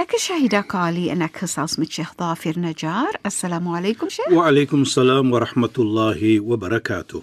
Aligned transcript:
أكشهد 0.00 0.54
قالي 0.54 1.12
أنا 1.12 1.28
قصص 1.42 1.78
من 1.78 1.84
شيخ 1.84 2.12
ظافر 2.20 2.58
نجار. 2.58 3.16
السلام 3.26 3.68
عليكم 3.68 4.08
شيخ. 4.08 4.32
وعليكم 4.32 4.82
السلام 4.82 5.32
ورحمة 5.32 5.76
الله 5.78 6.40
وبركاته. 6.40 7.22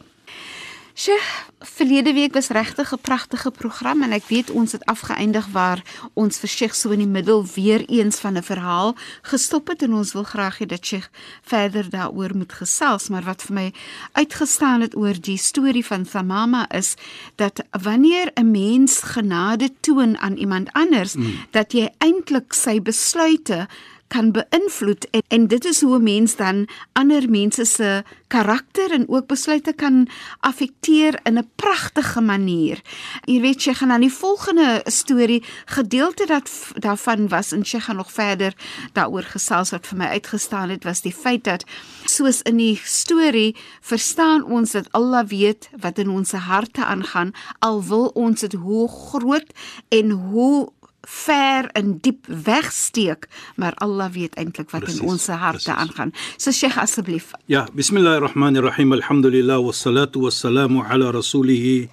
Sheikh, 0.98 1.46
verlede 1.60 2.14
week 2.14 2.34
was 2.34 2.48
regtig 2.48 2.92
'n 2.94 3.02
pragtige 3.02 3.52
program 3.52 4.02
en 4.02 4.12
ek 4.12 4.24
weet 4.28 4.50
ons 4.50 4.72
het 4.72 4.86
afgeëindig 4.86 5.48
waar 5.52 5.84
ons 6.14 6.40
vir 6.40 6.50
Sheikh 6.50 6.74
so 6.74 6.90
in 6.90 7.00
die 7.00 7.08
middel 7.08 7.46
weer 7.46 7.86
eens 7.86 8.20
van 8.20 8.38
'n 8.38 8.44
verhaal 8.44 8.96
gestop 9.22 9.68
het 9.68 9.82
en 9.82 9.94
ons 9.94 10.14
wil 10.14 10.24
graag 10.24 10.58
hê 10.58 10.66
dat 10.66 10.86
Sheikh 10.86 11.10
verder 11.42 11.90
daaroor 11.90 12.36
moet 12.36 12.54
gesels, 12.54 13.10
maar 13.10 13.24
wat 13.24 13.42
vir 13.42 13.54
my 13.54 13.74
uitgestaan 14.12 14.82
het 14.82 14.96
oor 14.96 15.22
die 15.22 15.38
storie 15.38 15.86
van 15.86 16.04
Thamama 16.04 16.70
is 16.70 16.96
dat 17.36 17.64
wanneer 17.72 18.32
'n 18.34 18.52
mens 18.52 19.02
genade 19.02 19.70
toon 19.80 20.18
aan 20.18 20.36
iemand 20.38 20.74
anders, 20.74 21.14
mm. 21.14 21.34
dat 21.52 21.72
jy 21.72 21.90
eintlik 21.98 22.54
sy 22.54 22.82
besluite 22.82 23.68
kan 24.08 24.32
beïnvloed 24.32 25.10
en, 25.12 25.22
en 25.28 25.48
dit 25.48 25.66
is 25.66 25.82
hoe 25.82 25.98
'n 26.00 26.04
mens 26.04 26.36
dan 26.36 26.68
ander 26.94 27.30
mense 27.30 27.66
se 27.66 28.04
karakter 28.28 28.92
en 28.92 29.10
ook 29.10 29.28
besluite 29.28 29.74
kan 29.74 30.08
affekteer 30.40 31.20
in 31.24 31.38
'n 31.38 31.50
pragtige 31.56 32.22
manier. 32.22 32.82
Jy 33.26 33.42
weet 33.42 33.64
jy 33.64 33.74
gaan 33.74 33.92
aan 33.92 34.02
die 34.02 34.14
volgende 34.14 34.82
storie 34.86 35.44
gedeelte 35.66 36.26
dat 36.26 36.50
daarvan 36.74 37.28
was 37.28 37.52
en 37.52 37.66
sy 37.66 37.80
gaan 37.80 37.96
nog 37.96 38.12
verder 38.12 38.54
daaroor 38.94 39.24
gesels 39.24 39.70
wat 39.70 39.88
vir 39.88 39.98
my 39.98 40.06
uitgestaan 40.06 40.70
het 40.70 40.84
was 40.84 41.02
die 41.02 41.14
feit 41.14 41.44
dat 41.44 41.64
soos 42.06 42.42
in 42.42 42.58
die 42.58 42.82
storie 42.84 43.56
verstaan 43.82 44.44
ons 44.44 44.72
dat 44.72 44.92
Allah 44.92 45.28
weet 45.28 45.70
wat 45.80 45.98
in 45.98 46.10
ons 46.10 46.32
harte 46.32 46.86
aangaan 46.86 47.32
al 47.60 47.84
wil 47.84 48.06
ons 48.14 48.40
dit 48.40 48.54
hoe 48.54 48.88
groot 48.88 49.54
en 49.90 50.10
hoe 50.10 50.70
ver 51.08 51.70
en 51.72 51.98
diep 52.04 52.26
wegsteek, 52.28 53.28
maar 53.56 53.74
Allah 53.80 54.12
weet 54.12 54.36
eintlik 54.36 54.70
wat 54.76 54.84
precies, 54.84 55.00
in 55.00 55.08
ons 55.08 55.28
harte 55.28 55.72
aangaan. 55.72 56.12
So 56.36 56.52
Sheikh 56.52 56.78
asseblief. 56.78 57.32
Ja, 57.46 57.68
bismillahirrahmanirrahim. 57.74 58.92
Alhamdulillah 59.00 59.62
wassalatu 59.64 60.28
wassalamu 60.28 60.84
ala 60.84 61.12
rasulih 61.16 61.88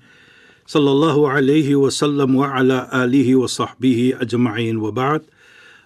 sallallahu 0.67 1.31
alayhi 1.31 1.79
wa 1.79 1.91
sallam 1.91 2.35
wa 2.35 2.51
ala 2.59 2.89
alihi 2.91 3.39
wa 3.39 3.47
sahbihi 3.47 4.19
ajma'in 4.19 4.83
wa 4.83 4.91
ba'd. 4.91 5.31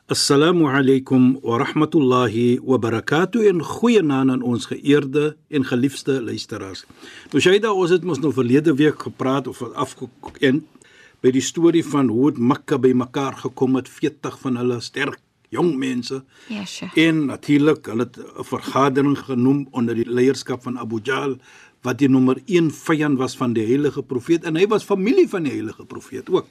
Assalamu 0.08 0.70
alaykum 0.72 1.36
wa 1.44 1.58
rahmatullahi 1.60 2.60
wa 2.64 2.78
barakatuh 2.80 3.44
en 3.50 3.60
goeienaand 3.60 4.30
aan 4.30 4.42
ons 4.42 4.64
geëerde 4.72 5.36
en 5.52 5.68
geliefde 5.68 6.22
luisteraars. 6.24 6.86
Nou 7.28 7.44
Shaida, 7.44 7.74
ons 7.76 7.92
het 7.92 8.08
mos 8.08 8.22
nou 8.24 8.32
verlede 8.32 8.72
week 8.72 9.04
gepraat 9.04 9.52
of 9.52 9.60
afgekend 9.76 10.64
by 11.20 11.32
die 11.34 11.42
storie 11.42 11.84
van 11.84 12.08
hoe 12.12 12.30
dit 12.30 12.42
Mekka 12.42 12.78
bymekaar 12.78 13.40
gekom 13.42 13.78
het 13.78 13.88
40 13.88 14.38
van 14.38 14.60
hulle 14.60 14.80
sterk 14.80 15.18
jong 15.54 15.74
mense. 15.80 16.22
Ja, 16.52 16.64
sure. 16.64 16.90
En 16.94 17.24
natuurlik 17.26 17.86
hulle 17.86 18.06
het 18.06 18.18
'n 18.18 18.44
vergadering 18.44 19.18
genoem 19.18 19.68
onder 19.70 19.94
die 19.94 20.10
leierskap 20.10 20.62
van 20.62 20.78
Abu 20.78 21.00
Jahl 21.02 21.38
wat 21.82 21.98
die 21.98 22.08
nommer 22.08 22.40
1 22.46 22.70
vyand 22.70 23.18
was 23.18 23.36
van 23.36 23.52
die 23.52 23.66
heilige 23.66 24.02
profeet 24.02 24.44
en 24.44 24.56
hy 24.56 24.66
was 24.66 24.84
familie 24.84 25.28
van 25.28 25.42
die 25.42 25.52
heilige 25.52 25.84
profeet 25.84 26.30
ook. 26.30 26.46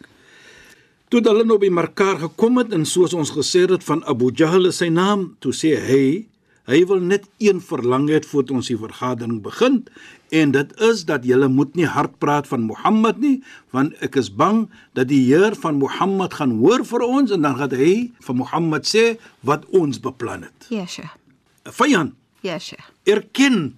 Toe 1.08 1.22
hulle 1.22 1.44
nou 1.44 1.58
bymekaar 1.58 2.20
gekom 2.20 2.58
het 2.58 2.74
en 2.74 2.86
soos 2.86 3.14
ons 3.14 3.32
gesê 3.32 3.70
het 3.70 3.84
van 3.84 4.04
Abu 4.06 4.32
Jahl 4.36 4.66
is 4.66 4.78
sy 4.78 4.90
naam, 4.90 5.36
toe 5.40 5.54
sê 5.54 5.76
hy 5.80 6.28
hy 6.68 6.82
wil 6.88 7.00
net 7.00 7.28
een 7.40 7.62
verlang 7.64 8.10
het 8.12 8.28
voordat 8.28 8.58
ons 8.60 8.70
die 8.72 8.80
vergadering 8.80 9.40
begin 9.46 9.82
en 10.36 10.52
dit 10.52 10.74
is 10.84 11.06
dat 11.08 11.24
jy 11.26 11.40
moet 11.48 11.76
nie 11.80 11.88
hard 11.88 12.18
praat 12.20 12.48
van 12.52 12.68
Mohammed 12.68 13.22
nie 13.24 13.38
want 13.76 13.96
ek 14.04 14.20
is 14.20 14.30
bang 14.30 14.66
dat 14.98 15.08
die 15.08 15.24
Heer 15.30 15.56
van 15.56 15.80
Mohammed 15.80 16.36
gaan 16.40 16.58
hoor 16.60 16.84
vir 16.86 17.08
ons 17.08 17.32
en 17.32 17.48
dan 17.48 17.56
gaan 17.60 17.76
hy 17.80 18.12
van 18.28 18.40
Mohammed 18.44 18.88
sê 18.88 19.06
wat 19.48 19.64
ons 19.72 20.00
beplan 20.04 20.44
het. 20.44 20.68
Vyand. 21.68 22.16
Ja, 22.46 22.60
Sheikh. 22.60 22.86
Erken 23.04 23.76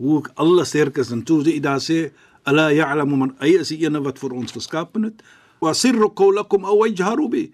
hoe 0.00 0.24
Allah 0.34 0.64
sterk 0.64 0.98
is 0.98 1.12
en 1.12 1.22
toe 1.24 1.42
hy 1.44 1.60
daar 1.60 1.80
sê 1.80 2.10
Allah 2.48 2.72
ya'lamu 2.72 3.16
man 3.20 3.34
hy 3.40 3.54
is 3.60 3.70
die 3.72 3.84
ene 3.84 4.00
wat 4.04 4.18
vir 4.18 4.32
ons 4.36 4.52
geskaap 4.56 4.96
het. 5.04 5.20
Wa 5.60 5.74
sirru 5.76 6.08
qawlakum 6.16 6.64
aw 6.64 6.80
wajharu 6.80 7.28
bi. 7.28 7.44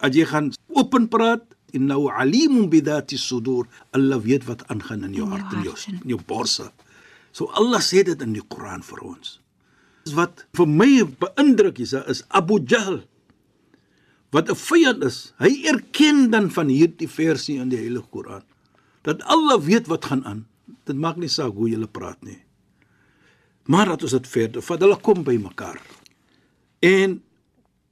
As 0.00 0.16
jy 0.16 0.24
gaan 0.28 0.52
open 0.72 1.08
praat 1.12 1.44
innahu 1.74 2.08
alimun 2.10 2.68
bi 2.70 2.80
dhati 2.84 3.18
sudur. 3.18 3.66
Allah 3.92 4.20
weet 4.22 4.46
wat 4.48 4.66
aangaan 4.72 5.04
in 5.08 5.16
jou 5.18 5.28
hart 5.30 5.52
en 5.52 5.64
jou 5.66 5.74
in 5.92 6.14
jou 6.14 6.20
borse. 6.26 6.70
So 7.32 7.50
Allah 7.58 7.82
sê 7.82 8.04
dit 8.06 8.20
in 8.22 8.36
die 8.36 8.44
Koran 8.48 8.84
vir 8.86 9.02
ons. 9.02 9.38
Wat 10.14 10.44
vir 10.54 10.68
my 10.68 11.02
beïndruk 11.20 11.80
is, 11.80 11.94
is 12.06 12.22
Abu 12.30 12.60
Jahl 12.62 13.02
wat 14.34 14.50
'n 14.50 14.58
vyand 14.58 15.04
is. 15.04 15.32
Hy 15.38 15.52
erken 15.70 16.30
dan 16.30 16.50
van 16.50 16.68
hierdie 16.68 17.08
versie 17.08 17.60
in 17.60 17.68
die 17.68 17.78
Heilige 17.78 18.10
Koran 18.10 18.42
dat 19.02 19.22
Allah 19.22 19.60
weet 19.60 19.86
wat 19.86 20.04
gaan 20.04 20.24
aan. 20.24 20.46
Dit 20.84 20.96
maak 20.96 21.16
nie 21.16 21.28
saak 21.28 21.52
hoe 21.54 21.68
jy 21.68 21.86
praat 21.86 22.20
nie. 22.24 22.40
Maar 23.64 23.94
dat 23.94 24.02
ons 24.02 24.16
dit 24.16 24.28
verder, 24.28 24.62
vat 24.62 24.80
hulle 24.80 24.96
kom 25.00 25.24
by 25.24 25.36
mekaar. 25.40 25.80
En 26.80 27.22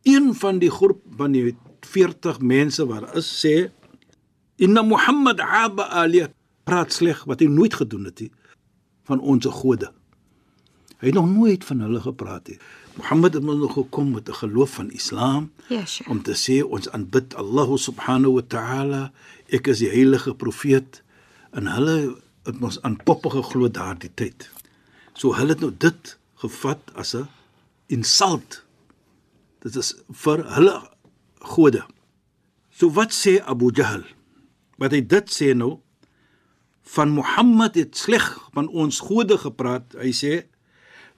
een 0.05 0.35
van 0.35 0.59
die 0.59 0.71
groep 0.71 1.01
van 1.17 1.33
die 1.33 1.57
40 1.87 2.41
mense 2.41 2.87
wat 2.87 3.17
is 3.17 3.29
sê 3.45 3.71
inna 4.57 4.83
Muhammad 4.83 5.41
aba 5.41 5.89
aliyah 6.03 6.31
praat 6.65 6.93
sleg 6.93 7.25
wat 7.27 7.41
hy 7.43 7.49
nooit 7.51 7.75
gedoen 7.75 8.07
het 8.11 8.21
nie 8.21 8.31
van 9.11 9.21
ons 9.21 9.47
gode. 9.51 9.91
Hy 11.03 11.11
het 11.11 11.19
nog 11.19 11.27
nooit 11.27 11.65
van 11.67 11.81
hulle 11.83 12.01
gepraat 12.01 12.47
nie. 12.49 12.59
Mohammed 12.95 13.35
het 13.35 13.43
nog 13.43 13.73
gekom 13.73 14.11
met 14.11 14.29
'n 14.29 14.33
geloof 14.33 14.71
van 14.71 14.91
Islam 14.91 15.51
ja, 15.69 15.85
sure. 15.85 16.11
om 16.11 16.23
te 16.23 16.35
sê 16.35 16.63
ons 16.63 16.91
aanbid 16.91 17.35
Allah 17.35 17.77
subhanahu 17.77 18.33
wa 18.33 18.43
ta'ala, 18.49 19.13
ek 19.49 19.67
is 19.67 19.79
die 19.79 19.89
heilige 19.89 20.35
profeet 20.35 21.03
en 21.51 21.67
hulle 21.67 22.17
het 22.45 22.57
ons 22.61 22.83
aan 22.83 22.97
poppe 22.97 23.31
geglo 23.31 23.71
daardie 23.71 24.11
tyd. 24.15 24.51
So 25.13 25.35
hulle 25.35 25.49
het 25.49 25.61
nou 25.61 25.73
dit 25.79 26.19
gevat 26.35 26.81
as 26.95 27.15
'n 27.15 27.29
insult. 27.87 28.65
Dit 29.61 29.77
is 29.77 29.95
vir 30.11 30.55
hulle 30.55 30.92
gode. 31.43 31.83
So 32.71 32.91
wat 32.97 33.13
sê 33.15 33.41
Abu 33.45 33.71
Jahl? 33.75 34.05
Wat 34.79 34.95
hy 34.95 35.03
dit 35.07 35.31
sê 35.31 35.53
nou 35.55 35.81
van 36.95 37.13
Mohammed 37.15 37.77
het 37.79 37.97
sleg 37.97 38.27
van 38.55 38.69
ons 38.69 39.01
gode 39.05 39.39
gepraat. 39.39 39.95
Hy 39.99 40.11
sê 40.17 40.33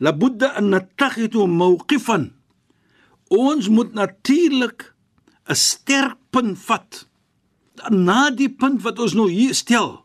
la 0.02 0.12
budda 0.12 0.52
an 0.58 0.72
nattakhidu 0.74 1.46
mawqifan. 1.48 2.32
Ons 3.32 3.68
moet 3.68 3.94
natuurlik 3.94 4.92
'n 5.48 5.54
sterk 5.54 6.18
punt 6.30 6.58
vat. 6.58 7.06
Na 7.90 8.30
die 8.30 8.48
punt 8.48 8.82
wat 8.82 8.98
ons 8.98 9.14
nou 9.14 9.28
hier 9.30 9.54
stel 9.54 10.04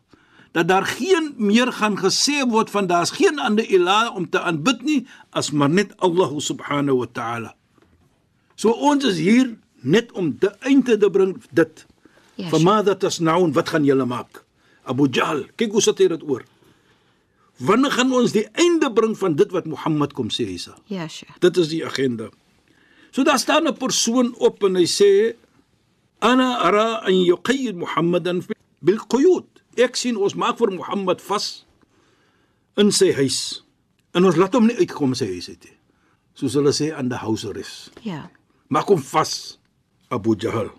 dat 0.52 0.68
daar 0.68 0.86
geen 0.86 1.34
meer 1.36 1.72
gaan 1.72 1.98
gesê 1.98 2.42
word 2.48 2.70
van 2.70 2.86
daar's 2.86 3.10
geen 3.10 3.38
ander 3.38 3.64
ilah 3.64 4.14
om 4.16 4.28
te 4.30 4.40
aanbid 4.40 4.82
nie 4.82 5.06
as 5.30 5.50
maar 5.50 5.70
net 5.70 5.94
Allah 5.98 6.30
subhanahu 6.38 6.96
wa 6.96 7.06
ta'ala. 7.06 7.54
So 8.54 8.70
ons 8.70 9.04
is 9.04 9.18
hier 9.18 9.58
net 9.82 10.12
om 10.12 10.32
die 10.40 10.50
einde 10.66 10.96
te 10.98 11.10
bring 11.10 11.36
dit. 11.56 11.84
Ja, 12.40 12.48
Vermaada 12.52 12.94
tasnaun 12.96 13.52
wat 13.56 13.72
gaan 13.72 13.84
julle 13.84 14.06
maak? 14.08 14.44
Abu 14.88 15.08
Jahl, 15.12 15.44
kyk 15.60 15.72
hoe 15.76 15.82
sit 15.84 16.00
hy 16.00 16.08
dit 16.12 16.24
oor. 16.24 16.44
Wanneer 17.60 17.92
gaan 17.92 18.12
ons 18.16 18.32
die 18.32 18.46
einde 18.56 18.88
bring 18.92 19.12
van 19.20 19.36
dit 19.36 19.50
wat 19.52 19.68
Mohammed 19.68 20.14
kom 20.16 20.30
sê 20.32 20.48
Isa? 20.48 20.76
Ja, 20.88 21.08
Sheikh. 21.08 21.36
Dit 21.44 21.60
is 21.60 21.68
die 21.68 21.82
agenda. 21.84 22.30
So 23.12 23.24
daar 23.24 23.38
staan 23.38 23.68
'n 23.68 23.76
persoon 23.76 24.34
op 24.38 24.62
en 24.64 24.76
hy 24.76 24.86
sê 24.86 25.36
ana 26.20 26.58
ara 26.58 27.04
an 27.04 27.14
yuqayyid 27.14 27.76
Muhammadan 27.76 28.44
bil 28.80 29.00
quyud. 29.08 29.46
Ek 29.76 29.96
sien 29.96 30.16
ons 30.16 30.34
maak 30.34 30.58
vir 30.58 30.70
Mohammed 30.72 31.20
vas 31.20 31.64
in 32.76 32.92
sy 32.92 33.12
huis 33.12 33.62
En 34.16 34.26
ons 34.26 34.38
laat 34.38 34.54
hom 34.58 34.66
nie 34.66 34.76
uitkom 34.80 35.14
sy 35.18 35.28
huis 35.30 35.48
uit 35.52 35.68
nie. 35.68 35.76
Soos 36.38 36.56
hulle 36.58 36.72
sê 36.74 36.90
aan 36.94 37.10
die 37.10 37.20
house 37.20 37.46
arrest. 37.50 37.98
Ja. 38.06 38.24
Maak 38.72 38.90
hom 38.90 39.02
vas. 39.12 39.34
Abu 40.10 40.34
Jahl. 40.34 40.72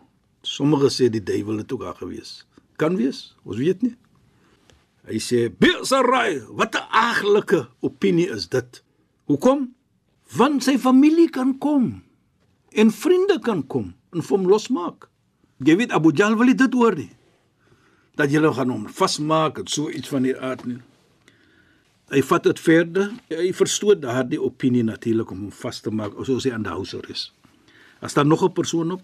Sommige 0.44 0.90
sê 0.92 1.08
die 1.08 1.24
duiwel 1.24 1.62
het 1.64 1.72
ook 1.72 1.86
daar 1.86 1.96
gewees. 1.96 2.42
Kan 2.76 2.98
wees, 3.00 3.32
ons 3.48 3.60
weet 3.62 3.82
nie. 3.86 3.94
Hy 5.08 5.20
sê 5.24 5.48
Bisarai, 5.50 6.44
wat 6.52 6.76
'n 6.76 6.88
aglike 6.92 7.70
opinie 7.80 8.28
is 8.30 8.50
dit. 8.50 8.84
Hoekom? 9.26 9.72
Want 10.36 10.64
sy 10.64 10.78
familie 10.78 11.30
kan 11.30 11.58
kom 11.58 12.04
en 12.72 12.92
vriende 12.92 13.40
kan 13.40 13.68
kom 13.68 13.96
en 14.12 14.22
hom 14.22 14.48
losmaak. 14.48 15.10
Jy 15.64 15.76
weet 15.78 15.92
Abu 15.92 16.12
Jahl 16.12 16.38
wil 16.38 16.56
dit 16.56 16.74
hoor 16.74 16.96
nie. 16.96 17.12
Dat 18.16 18.32
jy 18.32 18.54
gaan 18.54 18.70
hom 18.70 18.88
vasmaak 18.88 19.58
en 19.58 19.68
so 19.68 19.90
iets 19.90 20.10
van 20.10 20.24
die 20.24 20.36
aard 20.38 20.66
nie. 20.66 20.82
Hy 22.12 22.22
vat 22.22 22.44
dit 22.44 22.60
verder. 22.60 23.12
Hy 23.30 23.54
verstoot 23.54 24.02
daardie 24.02 24.42
opinie 24.42 24.84
natuurlik 24.84 25.32
om 25.32 25.40
hom 25.40 25.52
vas 25.52 25.80
te 25.80 25.90
maak 25.90 26.12
soos 26.26 26.44
hy 26.44 26.52
aan 26.52 26.64
die 26.64 26.72
houser 26.72 27.10
is. 27.10 27.32
As 28.02 28.14
daar 28.14 28.26
nog 28.26 28.44
'n 28.44 28.54
persoon 28.54 28.92
op, 28.92 29.02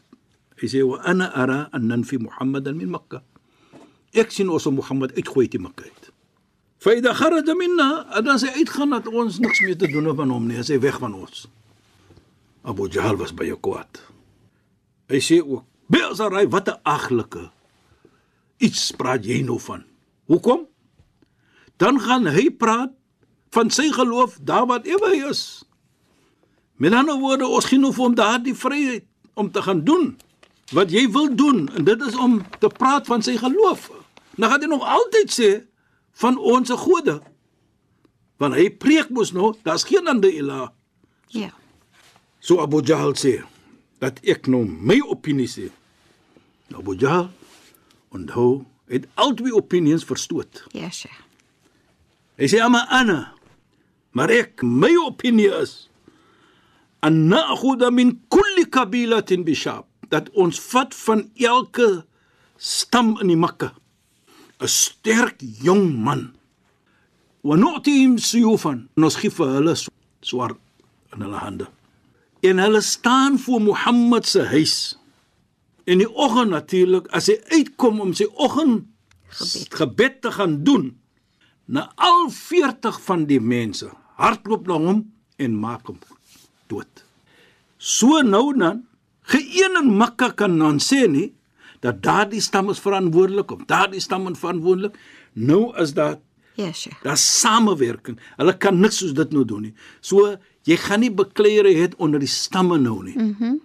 hy 0.57 0.67
sê 0.71 0.83
wa 0.83 0.99
ana 1.05 1.29
ara 1.33 1.69
an 1.71 1.87
nanfi 1.87 2.17
Muhammadan 2.17 2.77
min 2.77 2.89
Makkah. 2.89 3.21
Ek 4.13 4.31
sien 4.31 4.49
ons 4.49 4.65
Mohammed 4.71 5.13
uitgooi 5.17 5.45
uit 5.45 5.59
Mekka 5.61 5.85
uit. 5.85 6.09
Faida 6.81 7.13
kharaja 7.13 7.55
minna, 7.57 8.05
as 8.13 8.45
hy 8.45 8.61
uitgaan 8.61 8.93
dat 8.93 9.07
ons 9.09 9.39
niks 9.41 9.61
meer 9.65 9.77
te 9.77 9.89
doen 9.89 10.05
het 10.09 10.17
van 10.17 10.29
hom 10.29 10.45
nie, 10.47 10.57
hy 10.57 10.77
weg 10.79 10.99
van 11.01 11.15
ons. 11.17 11.47
Abu 12.67 12.87
Jahl 12.89 13.17
was 13.17 13.33
baie 13.33 13.55
kwaad. 13.55 14.01
Hy 15.09 15.19
sê 15.23 15.41
ook: 15.41 15.65
"Beelsarai, 15.89 16.47
wat 16.47 16.69
'n 16.69 16.79
aglike 16.83 17.49
iets 18.57 18.91
praat 18.91 19.25
jy 19.25 19.41
nou 19.41 19.59
van? 19.59 19.83
Hoekom?" 20.27 20.67
Dan 21.77 21.99
gaan 21.99 22.25
hy 22.27 22.49
praat 22.49 22.91
van 23.51 23.69
sy 23.69 23.91
geloof 23.91 24.37
daar 24.41 24.65
wat 24.65 24.85
hy 24.85 25.29
is. 25.29 25.63
Met 26.77 26.93
ander 26.93 27.17
woorde, 27.17 27.47
ons 27.47 27.65
gee 27.65 27.79
nou 27.79 27.93
vir 27.93 28.03
hom 28.03 28.15
daardie 28.15 28.55
vryheid 28.55 29.05
om 29.33 29.51
te 29.51 29.61
gaan 29.61 29.83
doen 29.83 30.17
wat 30.75 30.91
jy 30.91 31.05
wil 31.11 31.29
doen 31.35 31.67
en 31.75 31.87
dit 31.87 32.01
is 32.07 32.15
om 32.15 32.41
te 32.59 32.67
praat 32.67 33.07
van 33.07 33.23
sy 33.23 33.37
geloof. 33.39 33.89
Dan 34.35 34.51
gaan 34.51 34.61
hy 34.65 34.69
nog 34.71 34.85
altyd 34.85 35.31
sê 35.33 35.51
van 36.21 36.37
ons 36.37 36.71
gode. 36.83 37.19
Want 38.37 38.57
hy 38.57 38.69
preek 38.69 39.09
mos 39.09 39.31
nou, 39.33 39.53
daar's 39.65 39.87
geen 39.87 40.07
ander 40.07 40.33
ilah. 40.33 40.69
Ja. 41.33 41.53
So 42.39 42.61
Abu 42.61 42.83
Jahl 42.85 43.15
sê 43.17 43.39
dat 44.03 44.19
ek 44.27 44.49
nou 44.51 44.65
my 44.67 44.99
opinie 45.07 45.49
sê. 45.49 45.71
Abu 46.75 46.97
Jahl 46.99 47.31
onthou 48.13 48.65
het 48.91 49.07
albei 49.19 49.51
opinies 49.51 50.05
verstoot. 50.07 50.63
Ja, 50.75 50.91
Sheikh. 50.91 51.23
Hy 52.37 52.45
sê 52.51 52.61
ama 52.61 52.85
ana 52.93 53.33
maar 54.17 54.31
ek 54.33 54.63
my 54.65 54.93
opinie 55.05 55.49
is 55.61 55.87
an 57.05 57.27
na'khudha 57.29 57.89
min 57.93 58.15
kulli 58.33 58.65
kabilatin 58.69 59.45
bishab 59.45 59.85
dat 60.09 60.29
ons 60.33 60.59
vat 60.71 60.95
van 60.95 61.29
elke 61.35 62.05
stam 62.57 63.15
in 63.21 63.27
die 63.33 63.39
Mekka 63.39 63.73
'n 64.59 64.67
sterk 64.67 65.37
jong 65.61 65.93
man. 65.93 66.33
Wa 67.41 67.55
nu'tihim 67.55 68.17
suyufan. 68.17 68.89
Ons 68.97 69.15
gee 69.15 69.29
vir 69.29 69.47
hulle 69.47 69.75
swaard 70.21 70.57
in 71.13 71.21
hulle 71.21 71.37
hande. 71.37 71.67
En 72.41 72.57
hulle 72.57 72.81
staan 72.81 73.39
voor 73.39 73.61
Mohammed 73.61 74.25
se 74.25 74.45
huis. 74.45 74.97
In 75.85 75.97
die 75.97 76.09
oggend 76.09 76.49
natuurlik 76.49 77.07
as 77.07 77.27
hy 77.27 77.37
uitkom 77.49 78.01
om 78.01 78.13
sy 78.13 78.27
oggend 78.33 78.85
gebed. 79.27 79.73
gebed 79.73 80.21
te 80.21 80.31
gaan 80.31 80.63
doen, 80.63 80.97
na 81.65 81.91
al 81.95 82.29
40 82.31 83.01
van 83.03 83.25
die 83.27 83.39
mense 83.39 83.89
hardloop 84.15 84.67
na 84.67 84.77
hom 84.79 85.01
en 85.37 85.55
maak 85.59 85.87
hom 85.87 85.99
dood. 86.71 87.03
So 87.77 88.21
nou 88.23 88.55
dan, 88.57 88.85
geen 89.31 89.77
in 89.81 89.89
Mekka 89.97 90.31
kan 90.39 90.57
dan 90.59 90.79
sê 90.83 91.07
nie 91.09 91.33
dat 91.83 92.01
daardie 92.03 92.41
stam 92.41 92.69
is 92.73 92.79
verantwoordelik 92.81 93.51
of 93.53 93.65
daardie 93.69 94.01
stam 94.01 94.27
is 94.31 94.39
verantwoordelik. 94.39 94.95
Nou 95.33 95.75
is 95.77 95.93
daar 95.93 96.17
Ja, 96.57 96.71
Sheikh. 96.73 97.03
daar 97.03 97.17
samewerking. 97.17 98.17
Hulle 98.37 98.57
kan 98.57 98.79
niks 98.79 98.97
soos 98.97 99.13
dit 99.13 99.31
nou 99.31 99.45
doen 99.45 99.61
nie. 99.61 99.73
So 100.01 100.37
jy 100.65 100.75
gaan 100.77 100.99
nie 100.99 101.11
bekleiere 101.13 101.73
het 101.77 101.95
onder 102.01 102.19
die 102.19 102.27
stamme 102.31 102.77
nou 102.77 103.03
nie. 103.03 103.15
Mhm. 103.17 103.43
Mm 103.43 103.61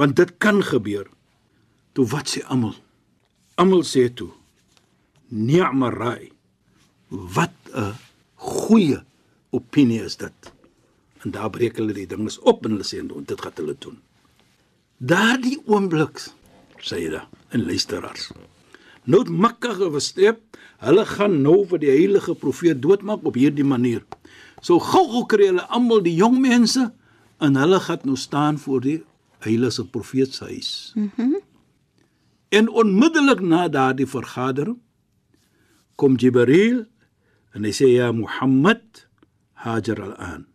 Want 0.00 0.16
dit 0.16 0.30
kan 0.38 0.62
gebeur. 0.64 1.06
Toe 1.92 2.06
wat 2.06 2.28
sê 2.30 2.40
almal? 2.48 2.74
Almal 3.60 3.82
sê 3.84 4.06
toe 4.14 4.30
ni'ma 5.28 5.90
ra'i. 5.90 6.30
Wat 7.08 7.52
'n 7.74 7.94
goeie 8.34 9.02
opinie 9.50 10.02
is 10.04 10.16
dit. 10.16 10.52
En 11.24 11.30
daar 11.30 11.50
breek 11.50 11.76
hulle 11.76 11.92
die 11.92 12.06
dinges 12.06 12.38
op 12.38 12.64
en 12.64 12.70
hulle 12.70 12.84
sê 12.84 13.02
dit 13.26 13.40
gaan 13.40 13.52
hulle 13.54 13.76
doen. 13.78 13.98
Daardie 15.00 15.56
oomblik 15.64 16.20
sê 16.84 16.98
jy 17.00 17.10
da 17.14 17.24
in 17.56 17.64
luisteraars. 17.64 18.30
Nou 19.08 19.22
het 19.22 19.30
Mekka 19.32 19.72
gewesteep, 19.78 20.42
hulle 20.84 21.04
gaan 21.08 21.38
nou 21.40 21.62
vir 21.70 21.80
die 21.80 21.92
heilige 21.92 22.34
profeet 22.36 22.82
doodmaak 22.84 23.24
op 23.24 23.38
hierdie 23.40 23.64
manier. 23.64 24.04
So 24.60 24.76
gou-gou 24.76 25.24
kry 25.28 25.48
hulle 25.48 25.64
almal 25.72 26.04
die 26.04 26.18
jong 26.18 26.36
mense 26.44 26.90
en 27.40 27.56
hulle 27.56 27.80
gaan 27.80 28.04
nou 28.04 28.16
staan 28.20 28.60
voor 28.60 28.84
die 28.84 28.98
heilige 29.40 29.86
profeet 29.88 30.36
se 30.36 30.44
huis. 30.44 30.92
Mhm. 30.96 31.10
Mm 31.16 31.46
en 32.50 32.66
onmiddellik 32.68 33.40
na 33.40 33.68
daardie 33.70 34.08
vergadering 34.10 34.78
kom 35.94 36.16
Jibril 36.18 36.80
en 37.54 37.66
hy 37.66 37.70
sê 37.70 37.92
ja 37.92 38.08
Mohammed 38.10 39.04
hajar 39.62 40.00
al-an. 40.02 40.48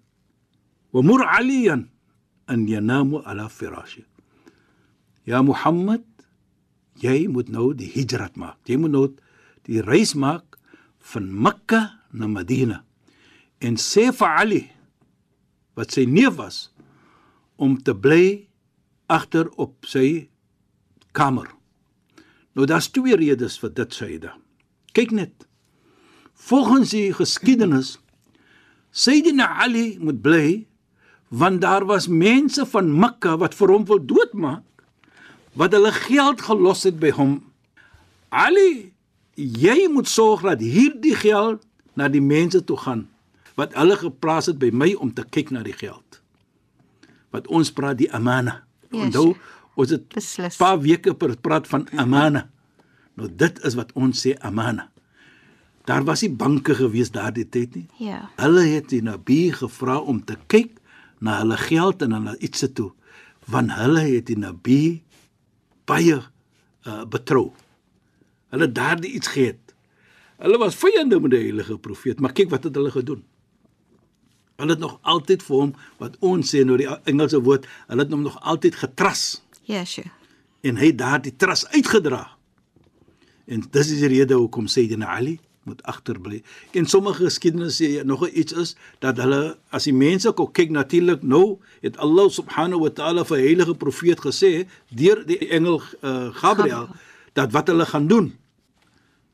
Wa 0.91 1.03
mur 1.07 1.23
aliyan 1.23 1.85
an 2.51 2.67
yanamu 2.67 3.21
ala 3.23 3.47
firashi. 3.47 4.03
Ja 5.25 5.41
Mohammed, 5.41 6.05
jy 7.01 7.25
moet 7.33 7.49
nou 7.49 7.71
die 7.73 7.89
hijrat 7.89 8.37
maak. 8.37 8.59
Jy 8.69 8.77
moet 8.77 8.93
nou 8.93 9.05
die 9.65 9.81
reis 9.81 10.13
maak 10.13 10.59
van 11.11 11.25
Mekka 11.33 11.81
na 12.13 12.29
Madina. 12.29 12.83
En 13.57 13.79
sê 13.81 14.11
vir 14.13 14.37
Ali 14.41 14.63
wat 15.75 15.95
sy 15.97 16.05
neef 16.07 16.37
was 16.37 16.59
om 17.57 17.73
te 17.81 17.95
bly 17.97 18.45
agter 19.11 19.49
op 19.61 19.89
sy 19.89 20.27
kamer. 21.15 21.49
Nou 22.55 22.67
daar's 22.69 22.91
twee 22.93 23.17
redes 23.17 23.57
vir 23.59 23.73
dit 23.75 23.97
Saida. 23.97 24.35
Kyk 24.95 25.11
net. 25.11 25.47
Volgens 26.35 26.93
die 26.93 27.09
geskiedenis 27.15 27.95
Sayyidina 28.95 29.49
Ali 29.63 29.97
moet 29.99 30.21
bly 30.23 30.47
want 31.33 31.63
daar 31.65 31.83
was 31.89 32.07
mense 32.07 32.63
van 32.69 32.93
Mekka 32.93 33.33
wat 33.41 33.57
vir 33.57 33.73
hom 33.73 33.87
wil 33.89 33.99
doodmaak 33.99 34.74
wat 35.55 35.73
hulle 35.75 35.91
geld 35.95 36.41
gelos 36.43 36.83
het 36.87 36.97
by 36.99 37.11
hom. 37.15 37.37
Ali, 38.29 38.91
jy 39.39 39.87
moet 39.91 40.07
sorg 40.11 40.43
dat 40.45 40.59
hierdie 40.63 41.15
geld 41.15 41.63
na 41.95 42.09
die 42.11 42.23
mense 42.23 42.63
toe 42.63 42.77
gaan 42.77 43.05
wat 43.55 43.71
hulle 43.79 43.95
geplaas 43.95 44.49
het 44.51 44.57
by 44.59 44.67
my 44.75 44.89
om 44.99 45.13
te 45.15 45.23
kyk 45.23 45.53
na 45.55 45.61
die 45.63 45.75
geld. 45.75 46.19
Wat 47.31 47.47
ons 47.47 47.69
praat 47.71 47.95
die 48.01 48.09
amana. 48.11 48.57
Ja, 48.91 49.05
Onthou, 49.05 49.29
ons 49.79 49.93
het 49.95 50.09
Beslis. 50.11 50.57
paar 50.59 50.81
weke 50.83 51.13
per 51.15 51.37
praat 51.39 51.67
van 51.71 51.85
amana. 51.95 52.49
Nou 53.15 53.29
dit 53.31 53.61
is 53.63 53.77
wat 53.79 53.93
ons 53.95 54.19
sê 54.25 54.33
amana. 54.43 54.89
Daar 55.87 56.03
was 56.03 56.21
nie 56.25 56.31
banke 56.35 56.75
gewees 56.75 57.11
daardie 57.15 57.45
tyd 57.47 57.75
nie. 57.75 57.87
Ja. 58.01 58.25
Hulle 58.41 58.65
het 58.73 58.89
die 58.91 59.01
Nabi 59.05 59.51
gevra 59.55 59.99
om 60.03 60.19
te 60.25 60.35
kyk 60.51 60.75
na 61.23 61.37
hulle 61.39 61.55
geld 61.57 62.01
en 62.03 62.11
hulle 62.17 62.35
ietsie 62.43 62.71
toe, 62.75 62.89
want 63.47 63.71
hulle 63.77 64.01
het 64.03 64.25
die 64.27 64.35
Nabi 64.39 65.03
baie 65.85 66.17
uh, 66.17 67.03
betrou. 67.09 67.51
Hulle 68.53 68.67
daardie 68.71 69.11
iets 69.17 69.27
gehad. 69.33 69.61
Hulle 70.41 70.57
was 70.61 70.75
vyande 70.75 71.19
met 71.19 71.31
die 71.31 71.39
heilige 71.47 71.77
profeet, 71.79 72.19
maar 72.19 72.33
kyk 72.35 72.49
wat 72.51 72.67
het 72.67 72.75
hulle 72.75 72.91
gedoen. 72.91 73.23
Hulle 74.59 74.75
het 74.75 74.79
nog 74.83 74.97
altyd 75.01 75.43
vir 75.43 75.55
hom 75.61 75.73
wat 75.99 76.15
ons 76.23 76.51
sê 76.55 76.63
nou 76.67 76.77
die 76.79 76.87
Engelse 77.09 77.41
woord, 77.43 77.65
hulle 77.89 78.05
het 78.05 78.11
hom 78.13 78.23
nog 78.23 78.37
altyd 78.41 78.75
getras 78.79 79.41
Ja, 79.67 79.83
Sheikh. 79.85 80.11
en 80.63 80.77
hy 80.77 80.91
daardie 80.95 81.35
tras 81.35 81.65
uitgedra. 81.73 82.23
En 83.45 83.61
dis 83.71 83.91
is 83.91 83.99
die 83.99 84.07
rede 84.09 84.33
hoekom 84.39 84.67
Sayyidina 84.67 85.09
Ali 85.17 85.39
moet 85.65 85.81
agterbly. 85.83 86.41
En 86.77 86.85
sommige 86.85 87.23
geskiedenis 87.25 87.77
sê 87.81 88.03
nog 88.05 88.27
iets 88.29 88.53
is 88.53 88.75
dat 89.01 89.17
hulle 89.17 89.57
as 89.73 89.87
die 89.89 89.93
mense 89.93 90.29
kyk 90.33 90.69
natuurlik 90.73 91.23
nou 91.25 91.57
het 91.81 91.97
Allah 91.97 92.29
subhanahu 92.29 92.85
wa 92.85 92.91
taala 92.93 93.25
vir 93.25 93.41
heilige 93.41 93.73
profeet 93.81 94.21
gesê 94.21 94.67
deur 94.93 95.23
die 95.25 95.39
engel 95.49 95.81
uh, 96.01 96.29
Gabriel 96.37 96.89
dat 97.33 97.51
wat 97.51 97.67
hulle 97.73 97.85
gaan 97.85 98.07
doen. 98.07 98.29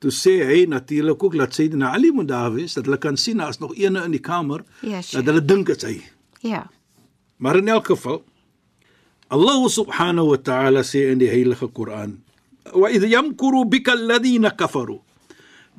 Toe 0.01 0.11
sê 0.11 0.37
hy 0.47 0.63
natuurlik 0.71 1.23
ook 1.23 1.35
dat 1.37 1.53
Sayyidina 1.53 1.91
Ali 1.93 2.11
moet 2.15 2.31
daar 2.31 2.53
wees 2.55 2.73
dat 2.73 2.87
hulle 2.87 2.97
kan 2.97 3.17
sien 3.17 3.37
daar's 3.43 3.59
nog 3.59 3.75
eene 3.75 4.05
in 4.07 4.15
die 4.15 4.23
kamer 4.23 4.63
Ja, 4.79 5.01
Sheikh. 5.01 5.19
dat 5.19 5.25
hulle 5.29 5.45
dink 5.45 5.67
dit 5.67 5.83
is 5.83 5.89
hy. 5.89 6.01
Ja. 6.47 6.63
Maar 7.37 7.57
in 7.57 7.67
elk 7.67 7.91
geval 7.91 8.23
Allah 9.31 9.67
subhanahu 9.69 10.33
wa 10.33 10.37
ta'ala 10.37 10.81
sê 10.83 11.11
in 11.11 11.19
die 11.19 11.29
heilige 11.29 11.67
Koran: 11.67 12.17
"Wa 12.73 12.89
idh 12.89 13.07
yamkuru 13.07 13.65
bika 13.65 13.91
alladhina 13.91 14.49
kafaru." 14.51 14.99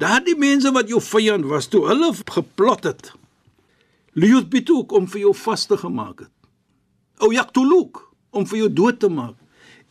Daardie 0.00 0.36
mense 0.38 0.70
wat 0.72 0.88
jou 0.88 1.00
vyand 1.02 1.44
was, 1.50 1.68
toe 1.68 1.84
hulle 1.88 2.12
geplot 2.32 2.84
het. 2.88 3.12
Liyuthbituk 4.18 4.92
om 4.92 5.06
vir 5.08 5.20
jou 5.26 5.34
vas 5.44 5.66
te 5.66 5.76
gemaak 5.80 6.24
het. 6.26 6.32
Ou 7.22 7.32
yaqtuluk 7.32 8.00
om 8.34 8.46
vir 8.48 8.64
jou 8.64 8.70
dood 8.72 8.98
te 9.00 9.08
maak 9.12 9.36